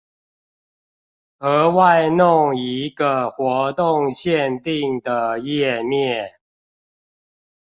[1.37, 6.39] 額外弄一個活動限定的頁面